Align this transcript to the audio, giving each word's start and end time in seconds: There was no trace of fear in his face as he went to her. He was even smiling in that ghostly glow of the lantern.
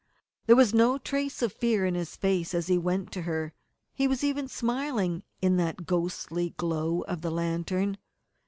There 0.47 0.55
was 0.55 0.73
no 0.73 0.97
trace 0.97 1.43
of 1.43 1.53
fear 1.53 1.85
in 1.85 1.93
his 1.93 2.15
face 2.15 2.55
as 2.55 2.65
he 2.65 2.77
went 2.79 3.11
to 3.11 3.21
her. 3.21 3.53
He 3.93 4.07
was 4.07 4.23
even 4.23 4.47
smiling 4.47 5.21
in 5.43 5.57
that 5.57 5.85
ghostly 5.85 6.55
glow 6.57 7.01
of 7.01 7.21
the 7.21 7.29
lantern. 7.29 7.99